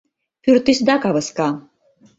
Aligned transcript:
Пӱртӱсда 0.43 0.95
кавыска. 1.03 1.47